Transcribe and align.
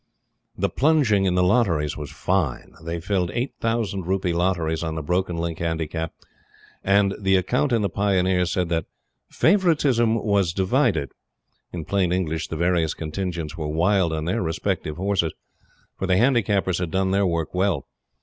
The 0.57 0.67
plunging 0.67 1.25
in 1.25 1.35
the 1.35 1.43
lotteries 1.43 1.95
was 1.95 2.09
fine. 2.09 2.73
They 2.83 2.99
filled 2.99 3.29
eight 3.35 3.53
thousand 3.59 4.07
rupee 4.07 4.33
lotteries 4.33 4.81
on 4.83 4.95
the 4.95 5.03
Broken 5.03 5.37
Link 5.37 5.59
Handicap, 5.59 6.11
and 6.83 7.13
the 7.19 7.35
account 7.35 7.71
in 7.71 7.83
the 7.83 7.87
Pioneer 7.89 8.47
said 8.47 8.67
that 8.69 8.85
"favoritism 9.29 10.15
was 10.15 10.53
divided." 10.53 11.11
In 11.71 11.85
plain 11.85 12.11
English, 12.11 12.47
the 12.47 12.57
various 12.57 12.95
contingents 12.95 13.59
were 13.59 13.67
wild 13.69 14.11
on 14.11 14.25
their 14.25 14.41
respective 14.41 14.97
horses; 14.97 15.33
for 15.99 16.07
the 16.07 16.15
Handicappers 16.17 16.79
had 16.79 16.89
done 16.89 17.11
their 17.11 17.27
work 17.27 17.53
well. 17.53 17.85